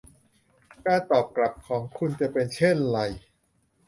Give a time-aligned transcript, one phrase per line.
[0.85, 2.99] การตอบกลับของคุณจะเป็นเช่นไร